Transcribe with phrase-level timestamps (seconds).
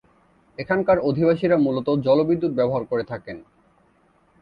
[0.57, 3.37] এখানকার অধিবাসীরা মূলত জলবিদ্যুৎ ব্যবহার করে থাকেন।